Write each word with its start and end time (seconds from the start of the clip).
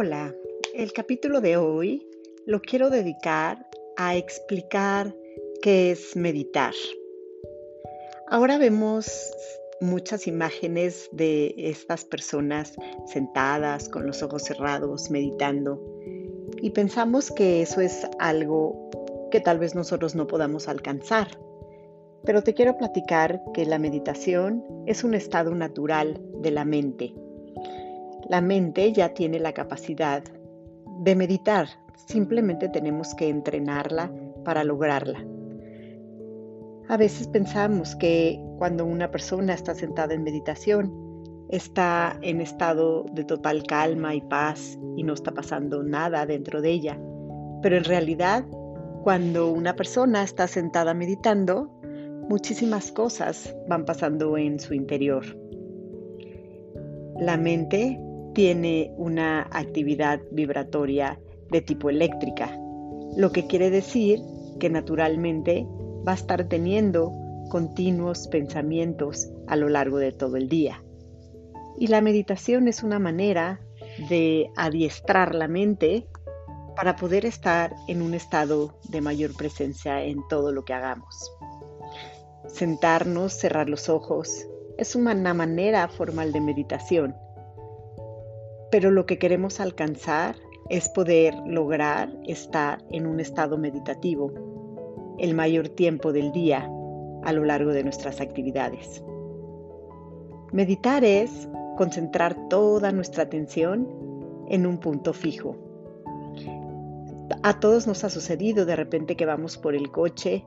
Hola, 0.00 0.32
el 0.74 0.92
capítulo 0.92 1.40
de 1.40 1.56
hoy 1.56 2.06
lo 2.46 2.60
quiero 2.60 2.88
dedicar 2.88 3.66
a 3.96 4.14
explicar 4.14 5.12
qué 5.60 5.90
es 5.90 6.14
meditar. 6.14 6.72
Ahora 8.28 8.58
vemos 8.58 9.10
muchas 9.80 10.28
imágenes 10.28 11.08
de 11.10 11.52
estas 11.56 12.04
personas 12.04 12.76
sentadas 13.06 13.88
con 13.88 14.06
los 14.06 14.22
ojos 14.22 14.44
cerrados, 14.44 15.10
meditando, 15.10 15.82
y 16.62 16.70
pensamos 16.70 17.32
que 17.32 17.62
eso 17.62 17.80
es 17.80 18.06
algo 18.20 18.90
que 19.32 19.40
tal 19.40 19.58
vez 19.58 19.74
nosotros 19.74 20.14
no 20.14 20.28
podamos 20.28 20.68
alcanzar. 20.68 21.26
Pero 22.22 22.44
te 22.44 22.54
quiero 22.54 22.78
platicar 22.78 23.42
que 23.52 23.66
la 23.66 23.80
meditación 23.80 24.64
es 24.86 25.02
un 25.02 25.14
estado 25.14 25.56
natural 25.56 26.22
de 26.40 26.52
la 26.52 26.64
mente 26.64 27.14
la 28.28 28.40
mente 28.40 28.92
ya 28.92 29.14
tiene 29.14 29.38
la 29.38 29.52
capacidad 29.52 30.22
de 31.00 31.16
meditar, 31.16 31.68
simplemente 32.06 32.68
tenemos 32.68 33.14
que 33.14 33.28
entrenarla 33.28 34.12
para 34.44 34.64
lograrla. 34.64 35.24
A 36.88 36.96
veces 36.96 37.28
pensamos 37.28 37.96
que 37.96 38.40
cuando 38.58 38.84
una 38.84 39.10
persona 39.10 39.54
está 39.54 39.74
sentada 39.74 40.14
en 40.14 40.22
meditación, 40.22 40.92
está 41.48 42.18
en 42.22 42.40
estado 42.40 43.04
de 43.12 43.24
total 43.24 43.62
calma 43.64 44.14
y 44.14 44.20
paz 44.20 44.78
y 44.96 45.02
no 45.02 45.14
está 45.14 45.32
pasando 45.32 45.82
nada 45.82 46.26
dentro 46.26 46.60
de 46.60 46.70
ella. 46.70 46.98
Pero 47.62 47.76
en 47.76 47.84
realidad, 47.84 48.44
cuando 49.02 49.50
una 49.50 49.74
persona 49.74 50.22
está 50.22 50.46
sentada 50.46 50.94
meditando, 50.94 51.70
muchísimas 52.28 52.92
cosas 52.92 53.54
van 53.68 53.84
pasando 53.84 54.36
en 54.36 54.60
su 54.60 54.74
interior. 54.74 55.24
La 57.18 57.36
mente 57.36 58.00
tiene 58.38 58.92
una 58.96 59.48
actividad 59.50 60.20
vibratoria 60.30 61.18
de 61.50 61.60
tipo 61.60 61.90
eléctrica, 61.90 62.56
lo 63.16 63.32
que 63.32 63.48
quiere 63.48 63.68
decir 63.68 64.20
que 64.60 64.70
naturalmente 64.70 65.66
va 66.06 66.12
a 66.12 66.14
estar 66.14 66.44
teniendo 66.44 67.12
continuos 67.50 68.28
pensamientos 68.28 69.28
a 69.48 69.56
lo 69.56 69.68
largo 69.68 69.98
de 69.98 70.12
todo 70.12 70.36
el 70.36 70.48
día. 70.48 70.84
Y 71.80 71.88
la 71.88 72.00
meditación 72.00 72.68
es 72.68 72.84
una 72.84 73.00
manera 73.00 73.60
de 74.08 74.48
adiestrar 74.56 75.34
la 75.34 75.48
mente 75.48 76.06
para 76.76 76.94
poder 76.94 77.26
estar 77.26 77.74
en 77.88 78.02
un 78.02 78.14
estado 78.14 78.78
de 78.88 79.00
mayor 79.00 79.34
presencia 79.34 80.04
en 80.04 80.20
todo 80.28 80.52
lo 80.52 80.64
que 80.64 80.74
hagamos. 80.74 81.32
Sentarnos, 82.46 83.32
cerrar 83.32 83.68
los 83.68 83.88
ojos, 83.88 84.46
es 84.76 84.94
una 84.94 85.34
manera 85.34 85.88
formal 85.88 86.30
de 86.30 86.40
meditación 86.40 87.16
pero 88.70 88.90
lo 88.90 89.06
que 89.06 89.18
queremos 89.18 89.60
alcanzar 89.60 90.36
es 90.68 90.88
poder 90.88 91.34
lograr 91.46 92.12
estar 92.26 92.84
en 92.90 93.06
un 93.06 93.20
estado 93.20 93.56
meditativo 93.56 94.32
el 95.18 95.34
mayor 95.34 95.68
tiempo 95.68 96.12
del 96.12 96.32
día 96.32 96.70
a 97.24 97.32
lo 97.32 97.44
largo 97.44 97.72
de 97.72 97.82
nuestras 97.82 98.20
actividades. 98.20 99.02
Meditar 100.52 101.04
es 101.04 101.48
concentrar 101.76 102.48
toda 102.48 102.92
nuestra 102.92 103.24
atención 103.24 103.88
en 104.48 104.66
un 104.66 104.78
punto 104.78 105.12
fijo. 105.12 105.56
A 107.42 107.60
todos 107.60 107.86
nos 107.86 108.04
ha 108.04 108.10
sucedido 108.10 108.64
de 108.64 108.76
repente 108.76 109.16
que 109.16 109.26
vamos 109.26 109.58
por 109.58 109.74
el 109.74 109.90
coche 109.90 110.44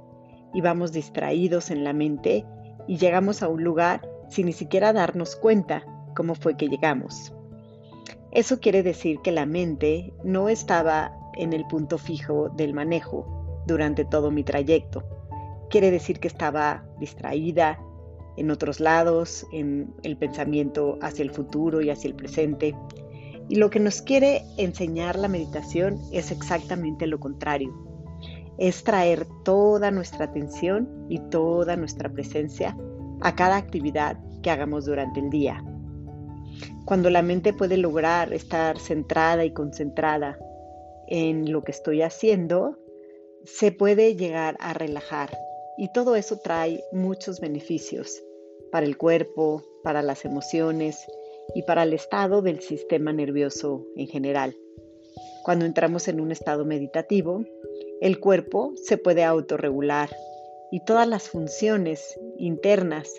y 0.53 0.61
vamos 0.61 0.91
distraídos 0.91 1.71
en 1.71 1.83
la 1.83 1.93
mente 1.93 2.45
y 2.87 2.97
llegamos 2.97 3.43
a 3.43 3.47
un 3.47 3.63
lugar 3.63 4.01
sin 4.29 4.47
ni 4.47 4.53
siquiera 4.53 4.93
darnos 4.93 5.35
cuenta 5.35 5.85
cómo 6.15 6.35
fue 6.35 6.57
que 6.57 6.67
llegamos. 6.67 7.33
Eso 8.31 8.59
quiere 8.59 8.81
decir 8.81 9.19
que 9.19 9.31
la 9.31 9.45
mente 9.45 10.13
no 10.23 10.47
estaba 10.47 11.11
en 11.35 11.51
el 11.51 11.65
punto 11.67 11.97
fijo 11.97 12.49
del 12.49 12.73
manejo 12.73 13.63
durante 13.67 14.05
todo 14.05 14.31
mi 14.31 14.43
trayecto. 14.43 15.03
Quiere 15.69 15.91
decir 15.91 16.19
que 16.19 16.29
estaba 16.29 16.85
distraída 16.99 17.79
en 18.37 18.49
otros 18.49 18.79
lados, 18.79 19.45
en 19.51 19.93
el 20.03 20.17
pensamiento 20.17 20.97
hacia 21.01 21.23
el 21.23 21.31
futuro 21.31 21.81
y 21.81 21.89
hacia 21.89 22.07
el 22.07 22.15
presente. 22.15 22.73
Y 23.49 23.55
lo 23.55 23.69
que 23.69 23.79
nos 23.79 24.01
quiere 24.01 24.43
enseñar 24.57 25.17
la 25.17 25.27
meditación 25.27 25.99
es 26.13 26.31
exactamente 26.31 27.07
lo 27.07 27.19
contrario. 27.19 27.73
Es 28.57 28.83
traer 28.83 29.27
toda 29.43 29.91
nuestra 29.91 30.25
atención 30.25 31.05
y 31.09 31.19
toda 31.29 31.75
nuestra 31.75 32.09
presencia 32.09 32.77
a 33.19 33.35
cada 33.35 33.57
actividad 33.57 34.17
que 34.41 34.51
hagamos 34.51 34.85
durante 34.85 35.19
el 35.19 35.29
día. 35.29 35.63
Cuando 36.85 37.09
la 37.09 37.21
mente 37.21 37.53
puede 37.53 37.77
lograr 37.77 38.33
estar 38.33 38.77
centrada 38.79 39.45
y 39.45 39.51
concentrada 39.51 40.37
en 41.07 41.51
lo 41.51 41.63
que 41.63 41.71
estoy 41.71 42.01
haciendo, 42.01 42.77
se 43.43 43.71
puede 43.71 44.15
llegar 44.15 44.57
a 44.59 44.73
relajar. 44.73 45.37
Y 45.77 45.91
todo 45.93 46.15
eso 46.15 46.39
trae 46.39 46.83
muchos 46.91 47.39
beneficios 47.39 48.21
para 48.71 48.85
el 48.85 48.97
cuerpo, 48.97 49.63
para 49.83 50.01
las 50.01 50.25
emociones 50.25 51.05
y 51.55 51.63
para 51.63 51.83
el 51.83 51.93
estado 51.93 52.41
del 52.41 52.61
sistema 52.61 53.13
nervioso 53.13 53.85
en 53.95 54.07
general. 54.07 54.55
Cuando 55.43 55.65
entramos 55.65 56.07
en 56.07 56.21
un 56.21 56.31
estado 56.31 56.65
meditativo, 56.65 57.43
el 57.99 58.19
cuerpo 58.19 58.73
se 58.75 58.97
puede 58.97 59.23
autorregular 59.23 60.09
y 60.71 60.83
todas 60.85 61.07
las 61.07 61.29
funciones 61.29 62.17
internas 62.37 63.09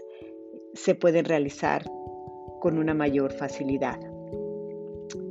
se 0.74 0.94
pueden 0.94 1.24
realizar 1.24 1.84
con 2.62 2.78
una 2.78 2.94
mayor 2.94 3.32
facilidad. 3.32 3.98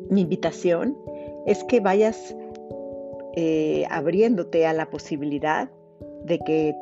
Mi 0.10 0.20
invitación 0.20 0.98
es 1.46 1.64
que 1.64 1.80
vayas 1.80 2.36
eh, 3.38 3.86
abriéndote 3.90 4.68
a 4.68 4.74
la 4.74 4.90
posibilidad 4.90 5.72
de 6.26 6.40
que 6.40 6.76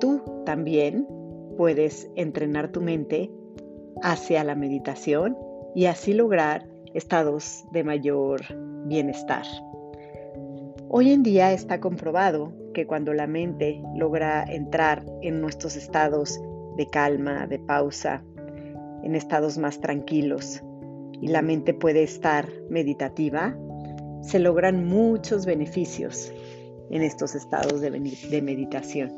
tú 0.00 0.20
también 0.44 1.06
puedes 1.56 2.10
entrenar 2.16 2.72
tu 2.72 2.80
mente 2.80 3.30
hacia 4.02 4.42
la 4.42 4.56
meditación 4.56 5.38
y 5.76 5.86
así 5.86 6.12
lograr 6.12 6.66
estados 6.92 7.64
de 7.70 7.84
mayor 7.84 8.40
bienestar. 8.86 9.44
Hoy 10.88 11.12
en 11.12 11.22
día 11.22 11.52
está 11.52 11.78
comprobado 11.78 12.52
que 12.74 12.84
cuando 12.84 13.14
la 13.14 13.28
mente 13.28 13.80
logra 13.94 14.42
entrar 14.42 15.04
en 15.22 15.40
nuestros 15.40 15.76
estados 15.76 16.40
de 16.76 16.86
calma, 16.90 17.46
de 17.46 17.60
pausa, 17.60 18.24
en 19.04 19.14
estados 19.14 19.58
más 19.58 19.80
tranquilos 19.80 20.62
y 21.20 21.28
la 21.28 21.42
mente 21.42 21.74
puede 21.74 22.02
estar 22.02 22.48
meditativa, 22.70 23.56
se 24.22 24.38
logran 24.38 24.86
muchos 24.86 25.44
beneficios 25.44 26.32
en 26.90 27.02
estos 27.02 27.34
estados 27.34 27.80
de, 27.82 27.90
meditación. 28.40 29.12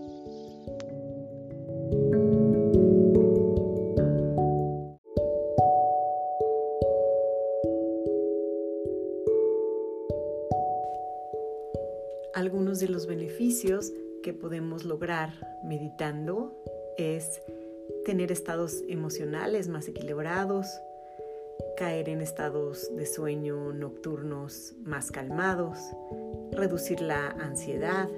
Algunos 12.34 12.80
de 12.80 12.88
los 12.88 13.06
beneficios 13.06 13.92
que 14.22 14.34
podemos 14.34 14.84
lograr 14.84 15.32
meditando 15.64 16.60
es 16.98 17.40
tener 18.06 18.30
estados 18.30 18.84
emocionales 18.86 19.66
más 19.66 19.88
equilibrados, 19.88 20.80
caer 21.76 22.08
en 22.08 22.20
estados 22.20 22.88
de 22.94 23.04
sueño 23.04 23.72
nocturnos 23.72 24.76
más 24.84 25.10
calmados, 25.10 25.76
reducir 26.52 27.00
la 27.00 27.30
ansiedad, 27.30 28.08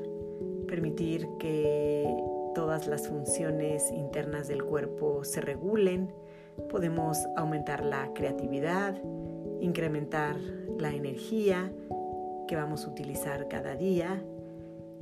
permitir 0.66 1.26
que 1.38 2.06
todas 2.54 2.86
las 2.86 3.08
funciones 3.08 3.90
internas 3.90 4.46
del 4.46 4.62
cuerpo 4.62 5.24
se 5.24 5.40
regulen, 5.40 6.12
podemos 6.68 7.16
aumentar 7.34 7.82
la 7.82 8.12
creatividad, 8.12 8.94
incrementar 9.58 10.36
la 10.78 10.94
energía 10.94 11.72
que 12.46 12.56
vamos 12.56 12.84
a 12.84 12.90
utilizar 12.90 13.48
cada 13.48 13.74
día 13.74 14.22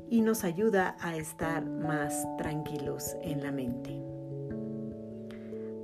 y 0.08 0.20
nos 0.20 0.44
ayuda 0.44 0.96
a 1.00 1.16
estar 1.16 1.66
más 1.66 2.25
tranquilos 2.38 3.16
en 3.22 3.43
la 3.43 3.50
mente. 3.50 4.06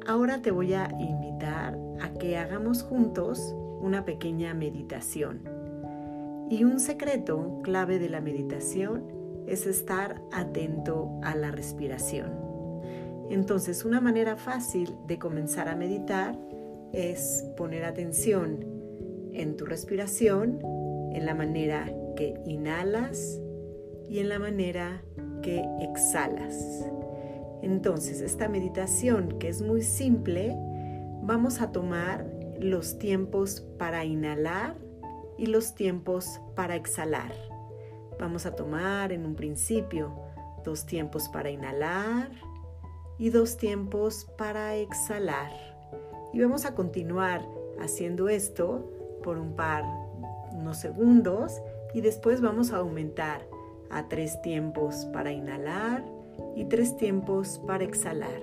Ahora 0.07 0.43
te 0.43 0.51
voy 0.51 0.75
a 0.75 0.91
invitar 0.99 1.79
a 2.01 2.13
que 2.15 2.37
hagamos 2.37 2.83
juntos 2.83 3.55
una 3.81 4.05
pequeña 4.05 4.53
meditación. 4.53 5.43
Y 6.51 6.65
un 6.65 6.81
secreto 6.81 7.61
clave 7.63 7.99
de 7.99 8.09
la 8.09 8.21
meditación 8.21 9.05
es 9.47 9.67
estar 9.67 10.21
atento 10.33 11.21
a 11.23 11.35
la 11.37 11.51
respiración. 11.51 12.33
Entonces, 13.31 13.85
una 13.85 14.01
manera 14.01 14.37
fácil 14.37 14.95
de 15.07 15.19
comenzar 15.19 15.69
a 15.69 15.77
meditar 15.77 16.39
es 16.93 17.45
poner 17.57 17.85
atención 17.85 18.67
en 19.33 19.57
tu 19.57 19.65
respiración, 19.65 20.59
en 21.13 21.25
la 21.25 21.35
manera 21.35 21.91
que 22.17 22.35
inhalas 22.45 23.41
y 24.09 24.19
en 24.19 24.29
la 24.29 24.39
manera 24.39 25.03
que 25.43 25.65
exhalas. 25.81 26.85
Entonces, 27.63 28.21
esta 28.21 28.49
meditación 28.49 29.39
que 29.39 29.49
es 29.49 29.63
muy 29.63 29.83
simple, 29.83 30.57
vamos 31.23 31.61
a 31.61 31.71
tomar 31.71 32.27
los 32.61 32.99
tiempos 32.99 33.65
para 33.79 34.05
inhalar 34.05 34.77
y 35.39 35.47
los 35.47 35.75
tiempos 35.75 36.41
para 36.55 36.77
exhalar. 36.77 37.33
Vamos 38.19 38.47
a 38.47 38.55
tomar 38.55 39.13
en 39.13 39.25
un 39.25 39.35
principio 39.35 40.13
dos 40.65 40.87
tiempos 40.87 41.29
para 41.29 41.51
inhalar 41.51 42.31
y 43.19 43.31
dos 43.31 43.57
tiempos 43.57 44.27
para 44.37 44.75
exhalar. 44.77 45.51
Y 46.33 46.41
vamos 46.41 46.65
a 46.65 46.75
continuar 46.75 47.47
haciendo 47.81 48.29
esto 48.29 48.91
por 49.23 49.39
un 49.39 49.55
par, 49.55 49.85
unos 50.53 50.79
segundos 50.79 51.61
y 51.95 52.01
después 52.01 52.41
vamos 52.41 52.73
a 52.73 52.79
aumentar 52.79 53.47
a 53.91 54.09
tres 54.09 54.41
tiempos 54.43 55.05
para 55.13 55.31
inhalar 55.33 56.05
y 56.57 56.65
tres 56.65 56.97
tiempos 56.97 57.61
para 57.67 57.85
exhalar. 57.85 58.43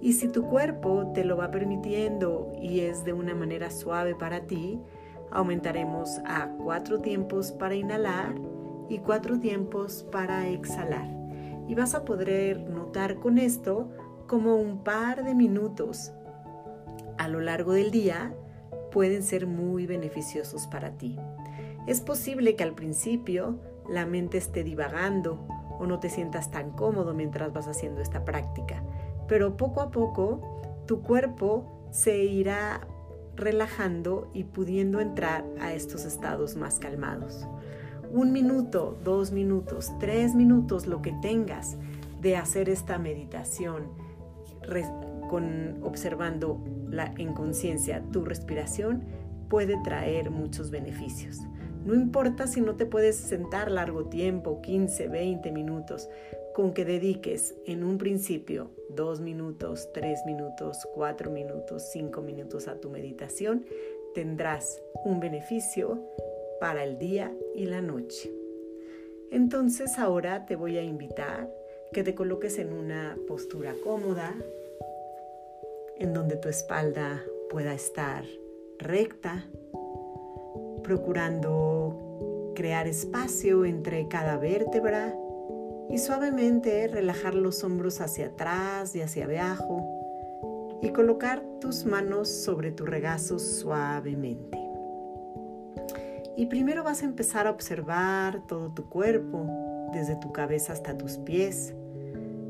Y 0.00 0.12
si 0.12 0.28
tu 0.28 0.44
cuerpo 0.44 1.10
te 1.14 1.24
lo 1.24 1.36
va 1.36 1.50
permitiendo 1.50 2.52
y 2.60 2.80
es 2.80 3.04
de 3.04 3.12
una 3.12 3.34
manera 3.34 3.70
suave 3.70 4.14
para 4.14 4.46
ti, 4.46 4.78
aumentaremos 5.30 6.20
a 6.24 6.48
cuatro 6.62 7.00
tiempos 7.00 7.52
para 7.52 7.74
inhalar 7.74 8.34
y 8.88 8.98
cuatro 8.98 9.40
tiempos 9.40 10.06
para 10.12 10.48
exhalar. 10.48 11.08
Y 11.68 11.74
vas 11.74 11.94
a 11.94 12.04
poder 12.04 12.60
notar 12.70 13.16
con 13.16 13.38
esto 13.38 13.88
como 14.26 14.56
un 14.56 14.84
par 14.84 15.24
de 15.24 15.34
minutos 15.34 16.12
a 17.18 17.28
lo 17.28 17.40
largo 17.40 17.72
del 17.72 17.90
día 17.90 18.34
pueden 18.92 19.22
ser 19.22 19.46
muy 19.46 19.86
beneficiosos 19.86 20.66
para 20.66 20.92
ti. 20.96 21.18
Es 21.86 22.00
posible 22.00 22.56
que 22.56 22.64
al 22.64 22.74
principio 22.74 23.58
la 23.88 24.06
mente 24.06 24.38
esté 24.38 24.64
divagando 24.64 25.46
o 25.78 25.86
no 25.86 25.98
te 25.98 26.10
sientas 26.10 26.50
tan 26.50 26.70
cómodo 26.70 27.14
mientras 27.14 27.52
vas 27.52 27.68
haciendo 27.68 28.00
esta 28.00 28.24
práctica, 28.24 28.82
pero 29.28 29.56
poco 29.56 29.80
a 29.80 29.90
poco 29.90 30.40
tu 30.86 31.02
cuerpo 31.02 31.88
se 31.90 32.24
irá 32.24 32.86
relajando 33.36 34.30
y 34.32 34.44
pudiendo 34.44 35.00
entrar 35.00 35.44
a 35.60 35.72
estos 35.72 36.04
estados 36.04 36.56
más 36.56 36.78
calmados. 36.78 37.46
Un 38.12 38.32
minuto, 38.32 38.98
dos 39.04 39.32
minutos, 39.32 39.92
tres 39.98 40.34
minutos, 40.34 40.86
lo 40.86 41.02
que 41.02 41.12
tengas 41.20 41.76
de 42.20 42.36
hacer 42.36 42.68
esta 42.68 42.98
meditación 42.98 43.84
con, 45.28 45.82
observando 45.82 46.60
la, 46.88 47.12
en 47.18 47.34
conciencia 47.34 48.02
tu 48.12 48.24
respiración 48.24 49.04
puede 49.48 49.76
traer 49.82 50.30
muchos 50.30 50.70
beneficios. 50.70 51.40
No 51.86 51.94
importa 51.94 52.48
si 52.48 52.60
no 52.60 52.74
te 52.74 52.84
puedes 52.84 53.14
sentar 53.14 53.70
largo 53.70 54.06
tiempo, 54.06 54.60
15, 54.60 55.06
20 55.06 55.52
minutos, 55.52 56.08
con 56.52 56.74
que 56.74 56.84
dediques 56.84 57.54
en 57.64 57.84
un 57.84 57.96
principio 57.96 58.70
dos 58.90 59.20
minutos, 59.20 59.92
tres 59.94 60.18
minutos, 60.26 60.84
cuatro 60.94 61.30
minutos, 61.30 61.84
cinco 61.92 62.22
minutos 62.22 62.66
a 62.66 62.80
tu 62.80 62.90
meditación, 62.90 63.64
tendrás 64.14 64.82
un 65.04 65.20
beneficio 65.20 66.02
para 66.58 66.82
el 66.82 66.98
día 66.98 67.32
y 67.54 67.66
la 67.66 67.82
noche. 67.82 68.32
Entonces 69.30 69.96
ahora 69.96 70.44
te 70.44 70.56
voy 70.56 70.78
a 70.78 70.82
invitar 70.82 71.48
que 71.92 72.02
te 72.02 72.16
coloques 72.16 72.58
en 72.58 72.72
una 72.72 73.16
postura 73.28 73.74
cómoda, 73.84 74.34
en 75.98 76.12
donde 76.12 76.36
tu 76.36 76.48
espalda 76.48 77.22
pueda 77.48 77.74
estar 77.74 78.24
recta, 78.78 79.46
procurando 80.86 82.52
crear 82.54 82.86
espacio 82.86 83.64
entre 83.64 84.06
cada 84.06 84.36
vértebra 84.36 85.12
y 85.90 85.98
suavemente 85.98 86.86
relajar 86.86 87.34
los 87.34 87.64
hombros 87.64 88.00
hacia 88.00 88.26
atrás 88.26 88.94
y 88.94 89.02
hacia 89.02 89.24
abajo 89.24 90.78
y 90.80 90.90
colocar 90.90 91.42
tus 91.60 91.84
manos 91.86 92.28
sobre 92.28 92.70
tu 92.70 92.86
regazo 92.86 93.40
suavemente. 93.40 94.56
Y 96.36 96.46
primero 96.46 96.84
vas 96.84 97.02
a 97.02 97.06
empezar 97.06 97.48
a 97.48 97.50
observar 97.50 98.46
todo 98.46 98.72
tu 98.72 98.88
cuerpo, 98.88 99.44
desde 99.92 100.14
tu 100.14 100.32
cabeza 100.32 100.72
hasta 100.72 100.96
tus 100.96 101.18
pies, 101.18 101.74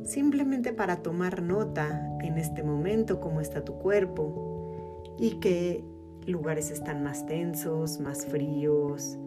simplemente 0.04 0.74
para 0.74 0.96
tomar 0.96 1.40
nota 1.40 2.18
en 2.20 2.36
este 2.36 2.62
momento 2.62 3.18
cómo 3.18 3.40
está 3.40 3.64
tu 3.64 3.78
cuerpo 3.78 4.74
y 5.18 5.38
qué 5.40 5.82
lugares 6.26 6.70
están 6.70 7.02
más 7.02 7.26
tensos, 7.26 8.00
más 8.00 8.26
fríos, 8.26 9.19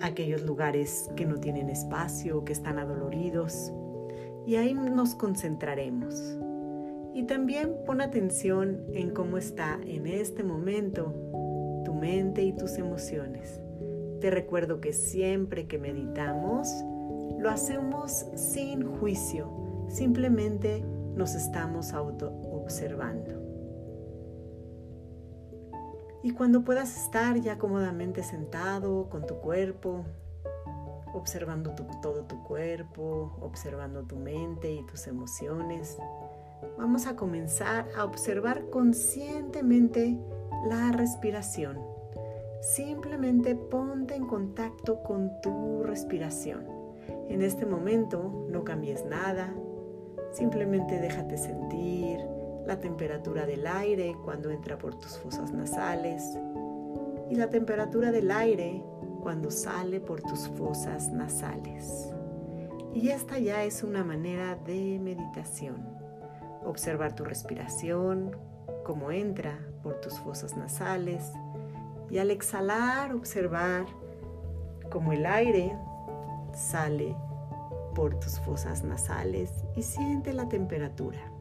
aquellos 0.00 0.42
lugares 0.42 1.08
que 1.16 1.26
no 1.26 1.38
tienen 1.38 1.70
espacio, 1.70 2.44
que 2.44 2.52
están 2.52 2.78
adoloridos. 2.78 3.72
Y 4.46 4.56
ahí 4.56 4.74
nos 4.74 5.14
concentraremos. 5.14 6.38
Y 7.14 7.24
también 7.24 7.76
pon 7.84 8.00
atención 8.00 8.84
en 8.92 9.10
cómo 9.10 9.38
está 9.38 9.78
en 9.84 10.06
este 10.06 10.44
momento 10.44 11.12
tu 11.84 11.94
mente 11.94 12.42
y 12.42 12.52
tus 12.52 12.78
emociones. 12.78 13.60
Te 14.20 14.30
recuerdo 14.30 14.80
que 14.80 14.92
siempre 14.92 15.66
que 15.66 15.78
meditamos, 15.78 16.68
lo 17.38 17.50
hacemos 17.50 18.26
sin 18.34 18.84
juicio, 18.84 19.86
simplemente 19.88 20.84
nos 21.14 21.34
estamos 21.34 21.92
auto 21.92 22.32
observando. 22.52 23.47
Y 26.22 26.32
cuando 26.32 26.64
puedas 26.64 27.04
estar 27.04 27.36
ya 27.40 27.58
cómodamente 27.58 28.22
sentado 28.22 29.08
con 29.08 29.26
tu 29.26 29.36
cuerpo, 29.36 30.04
observando 31.14 31.74
todo 32.02 32.24
tu 32.24 32.42
cuerpo, 32.42 33.36
observando 33.40 34.02
tu 34.04 34.16
mente 34.16 34.72
y 34.72 34.84
tus 34.86 35.06
emociones, 35.06 35.96
vamos 36.76 37.06
a 37.06 37.16
comenzar 37.16 37.86
a 37.96 38.04
observar 38.04 38.68
conscientemente 38.70 40.18
la 40.68 40.90
respiración. 40.92 41.78
Simplemente 42.60 43.54
ponte 43.54 44.16
en 44.16 44.26
contacto 44.26 45.02
con 45.02 45.40
tu 45.40 45.84
respiración. 45.84 46.66
En 47.28 47.42
este 47.42 47.64
momento 47.64 48.46
no 48.50 48.64
cambies 48.64 49.04
nada, 49.04 49.54
simplemente 50.32 50.98
déjate 50.98 51.38
sentir, 51.38 52.20
la 52.68 52.78
temperatura 52.78 53.46
del 53.46 53.66
aire 53.66 54.14
cuando 54.26 54.50
entra 54.50 54.76
por 54.76 54.94
tus 54.94 55.16
fosas 55.16 55.52
nasales 55.52 56.38
y 57.30 57.34
la 57.34 57.48
temperatura 57.48 58.12
del 58.12 58.30
aire 58.30 58.84
cuando 59.22 59.50
sale 59.50 60.00
por 60.00 60.20
tus 60.20 60.48
fosas 60.50 61.10
nasales. 61.10 62.10
Y 62.92 63.08
esta 63.08 63.38
ya 63.38 63.64
es 63.64 63.82
una 63.82 64.04
manera 64.04 64.54
de 64.54 64.98
meditación. 64.98 65.88
Observar 66.62 67.14
tu 67.14 67.24
respiración, 67.24 68.36
cómo 68.84 69.12
entra 69.12 69.58
por 69.82 69.98
tus 70.02 70.18
fosas 70.18 70.54
nasales 70.54 71.32
y 72.10 72.18
al 72.18 72.30
exhalar 72.30 73.14
observar 73.14 73.86
cómo 74.90 75.14
el 75.14 75.24
aire 75.24 75.74
sale 76.52 77.16
por 77.94 78.20
tus 78.20 78.38
fosas 78.40 78.84
nasales 78.84 79.50
y 79.74 79.82
siente 79.82 80.34
la 80.34 80.50
temperatura. 80.50 81.37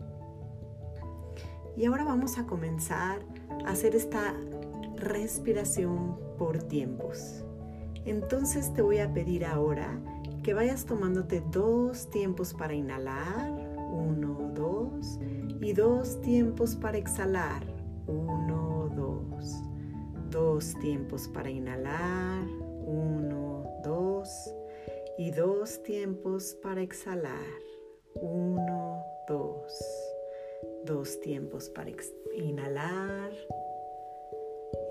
Y 1.78 1.86
ahora 1.86 2.04
vamos 2.06 2.40
a 2.40 2.48
comenzar 2.48 3.20
a 3.64 3.70
hacer 3.70 3.96
esta 3.96 4.34
respiración 4.96 6.18
por 6.40 6.64
tiempos. 6.64 7.46
Entonces 8.04 8.74
te 8.74 8.82
voy 8.82 8.98
a 8.98 9.14
pedir 9.14 9.46
ahora 9.46 10.00
que 10.42 10.56
vayas 10.56 10.86
tomándote 10.86 11.44
dos 11.52 12.10
tiempos 12.10 12.56
para 12.56 12.74
inhalar, 12.74 13.52
uno, 13.92 14.52
dos, 14.56 15.20
y 15.62 15.74
dos 15.74 16.20
tiempos 16.22 16.76
para 16.76 16.98
exhalar, 16.98 17.64
uno, 18.08 18.90
dos, 18.96 19.62
dos 20.32 20.74
tiempos 20.80 21.28
para 21.28 21.52
inhalar, 21.52 22.44
uno, 22.88 23.66
dos, 23.84 24.30
y 25.20 25.30
dos 25.30 25.84
tiempos 25.84 26.58
para 26.64 26.82
exhalar, 26.82 27.46
uno, 28.16 29.04
dos 29.28 30.07
dos 30.88 31.20
tiempos 31.20 31.70
para 31.70 31.92
inhalar 32.34 33.32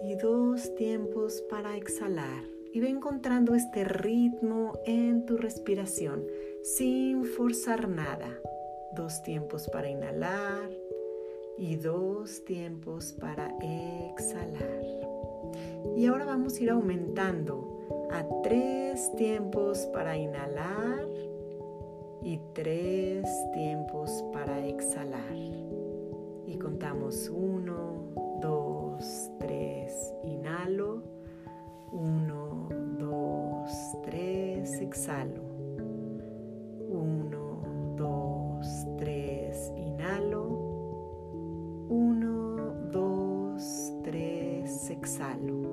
y 0.03 0.15
dos 0.17 0.75
tiempos 0.75 1.43
para 1.49 1.77
exhalar. 1.77 2.45
Y 2.75 2.81
ve 2.81 2.91
encontrando 2.91 3.55
este 3.55 3.85
ritmo 3.85 4.75
en 4.85 5.25
tu 5.25 5.39
respiración 5.39 6.27
sin 6.63 7.25
forzar 7.25 7.89
nada. 7.89 8.29
Dos 8.95 9.23
tiempos 9.23 9.69
para 9.69 9.89
inhalar 9.89 10.69
y 11.57 11.77
dos 11.77 12.45
tiempos 12.45 13.15
para 13.15 13.57
exhalar. 13.63 14.85
Y 15.97 16.07
ahora 16.07 16.27
vamos 16.27 16.57
a 16.59 16.63
ir 16.63 16.71
aumentando 16.71 18.09
a 18.11 18.23
tres 18.43 19.11
tiempos 19.17 19.79
para 19.95 20.15
inhalar 20.19 21.07
y 22.23 22.39
tres 22.53 23.27
tiempos 23.55 24.23
para 24.33 24.67
exhalar 24.67 25.76
y 26.47 26.59
contamos 26.59 27.29
uno, 27.29 28.13
dos, 28.41 29.31
tres, 29.39 30.15
inhalo, 30.25 31.03
uno, 31.93 32.69
dos, 32.99 33.71
tres, 34.05 34.81
exhalo, 34.81 35.43
uno, 36.89 37.63
dos, 37.97 38.87
tres, 38.99 39.73
inhalo, 39.77 40.45
uno, 41.89 42.75
dos, 42.93 43.93
tres, 44.05 44.91
exhalo, 44.91 45.66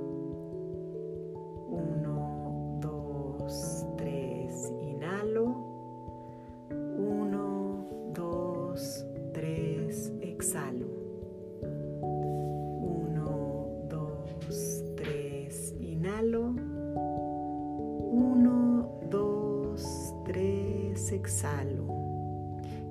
exhalo. 21.13 21.87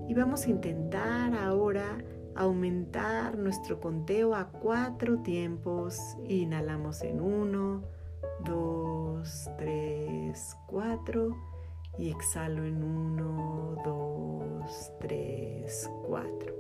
Y 0.09 0.15
vamos 0.15 0.47
a 0.47 0.51
intentar 0.51 1.35
ahora 1.35 1.99
aumentar 2.35 3.37
nuestro 3.37 3.81
conteo 3.81 4.35
a 4.35 4.49
cuatro 4.49 5.19
tiempos. 5.23 5.99
Inhalamos 6.29 7.03
en 7.03 7.21
uno, 7.21 7.83
dos, 8.45 9.49
tres, 9.59 10.57
cuatro. 10.67 11.37
Y 11.99 12.11
exhalo 12.11 12.65
en 12.65 12.83
uno, 12.83 13.77
dos, 13.85 14.93
tres, 14.99 15.91
cuatro. 16.07 16.55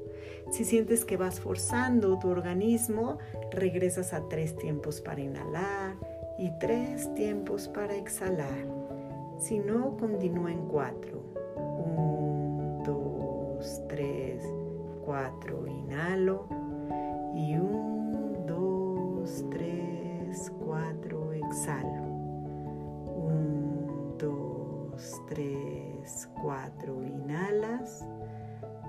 Si 0.51 0.65
sientes 0.65 1.07
que 1.07 1.17
vas 1.17 1.41
forzando 1.41 2.19
tu 2.19 2.29
organismo, 2.29 3.19
regresas 3.51 4.13
a 4.13 4.29
tres 4.29 4.57
tiempos 4.57 5.01
para 5.01 5.23
inhalar 5.23 5.97
y 6.39 6.51
tres 6.59 7.13
tiempos 7.15 7.69
para 7.69 7.97
exhalar. 7.97 8.67
Si 9.39 9.59
no, 9.59 9.97
continúa 9.97 10.53
en 10.53 10.67
cuatro. 10.67 11.22
4, 15.13 15.67
inhalo 15.67 16.47
y 17.35 17.59
1, 17.59 18.47
2, 18.47 19.45
3, 19.51 20.53
4, 20.59 21.33
exhalo. 21.35 22.03
1, 23.19 24.15
2, 24.19 25.23
3, 25.29 26.31
4, 26.41 27.05
inhalas. 27.05 28.07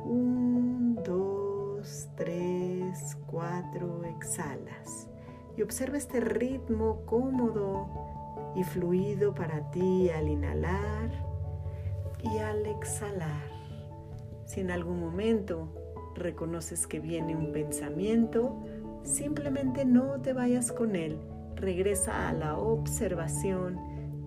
1, 0.06 1.02
2, 1.04 2.10
3, 2.16 3.18
4, 3.28 4.04
exhalas. 4.06 5.10
Y 5.58 5.62
observa 5.62 5.98
este 5.98 6.22
ritmo 6.22 7.02
cómodo 7.06 7.90
y 8.56 8.64
fluido 8.64 9.36
para 9.36 9.70
ti 9.72 10.10
al 10.10 10.30
inhalar 10.30 11.12
y 12.22 12.38
al 12.38 12.66
exhalar. 12.66 13.52
Si 14.46 14.62
en 14.62 14.72
algún 14.72 15.02
momento 15.02 15.83
reconoces 16.16 16.88
que 16.88 17.00
viene 17.00 17.36
un 17.36 17.52
pensamiento, 17.52 18.64
simplemente 19.04 19.86
no 19.86 20.22
te 20.22 20.34
vayas 20.34 20.72
con 20.72 20.96
él. 20.96 21.18
Regresa 21.56 22.30
a 22.30 22.34
la 22.34 22.58
observación 22.58 23.78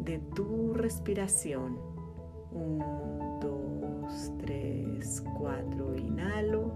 de 0.00 0.18
tu 0.34 0.72
respiración. 0.72 1.78
Un, 2.52 2.78
dos, 3.40 4.32
tres, 4.38 5.22
cuatro, 5.38 5.96
inhalo. 5.96 6.72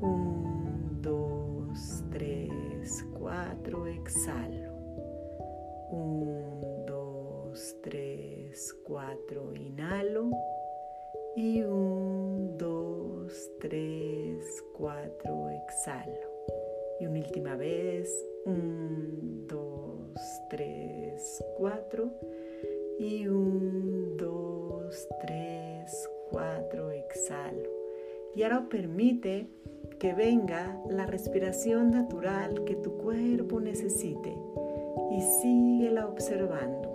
Un, 0.00 1.00
dos, 1.02 2.04
tres, 2.10 3.04
cuatro, 3.18 3.86
exhalo. 3.86 4.72
Un, 5.90 6.86
dos, 6.86 7.76
tres, 7.82 8.74
cuatro, 8.86 9.54
inhalo. 9.54 10.30
Y 11.36 11.62
un, 11.62 12.17
dos, 13.58 13.70
tres, 13.70 14.64
cuatro, 14.72 15.50
exhalo. 15.50 16.28
Y 17.00 17.06
una 17.06 17.20
última 17.20 17.56
vez. 17.56 18.08
Un, 18.44 19.46
dos, 19.48 20.16
tres, 20.48 21.44
cuatro. 21.56 22.10
Y 22.98 23.26
un, 23.26 24.16
dos, 24.16 25.08
tres, 25.20 26.08
cuatro, 26.30 26.90
exhalo. 26.90 27.68
Y 28.34 28.42
ahora 28.42 28.68
permite 28.68 29.48
que 29.98 30.12
venga 30.12 30.80
la 30.88 31.06
respiración 31.06 31.90
natural 31.90 32.64
que 32.64 32.76
tu 32.76 32.96
cuerpo 32.98 33.60
necesite 33.60 34.36
y 35.10 35.20
síguela 35.20 36.06
observando. 36.06 36.88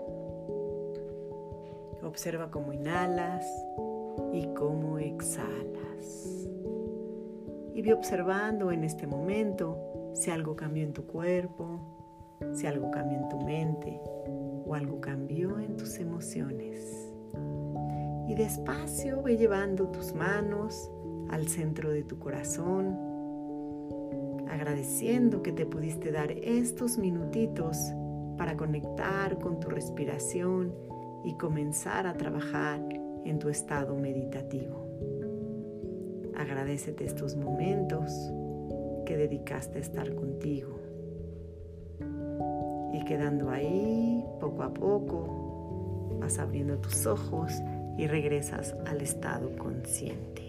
Observa 2.04 2.52
cómo 2.52 2.72
inhalas 2.74 3.46
y 4.34 4.48
cómo 4.54 5.00
exhalas. 5.00 6.33
Y 7.74 7.82
ve 7.82 7.94
observando 7.94 8.72
en 8.72 8.84
este 8.84 9.08
momento 9.08 10.12
si 10.14 10.30
algo 10.30 10.56
cambió 10.56 10.84
en 10.84 10.94
tu 10.94 11.06
cuerpo, 11.06 11.80
si 12.54 12.68
algo 12.68 12.92
cambió 12.92 13.18
en 13.18 13.30
tu 13.30 13.40
mente 13.42 14.00
o 14.66 14.76
algo 14.76 15.02
cambió 15.02 15.60
en 15.60 15.76
tus 15.76 15.98
emociones. 15.98 17.12
Y 18.28 18.36
despacio 18.36 19.22
ve 19.22 19.38
llevando 19.38 19.90
tus 19.90 20.14
manos 20.14 20.90
al 21.30 21.48
centro 21.48 21.92
de 21.92 22.04
tu 22.04 22.20
corazón, 22.20 22.98
agradeciendo 24.50 25.42
que 25.42 25.52
te 25.52 25.66
pudiste 25.66 26.12
dar 26.12 26.32
estos 26.32 26.98
minutitos 26.98 27.78
para 28.38 28.56
conectar 28.56 29.40
con 29.40 29.60
tu 29.60 29.70
respiración 29.70 30.74
y 31.24 31.36
comenzar 31.36 32.08
a 32.08 32.14
trabajar 32.14 32.82
en 33.26 33.40
tu 33.40 33.50
estado 33.50 33.96
meditativo. 33.96 34.93
Agradecete 36.44 37.06
estos 37.06 37.38
momentos 37.38 38.12
que 39.06 39.16
dedicaste 39.16 39.78
a 39.78 39.82
estar 39.82 40.14
contigo. 40.14 40.78
Y 42.92 43.06
quedando 43.06 43.50
ahí, 43.50 44.22
poco 44.42 44.64
a 44.64 44.74
poco, 44.74 46.18
vas 46.20 46.40
abriendo 46.40 46.80
tus 46.80 47.06
ojos 47.06 47.54
y 47.98 48.08
regresas 48.08 48.76
al 48.86 49.00
estado 49.00 49.56
consciente. 49.58 50.43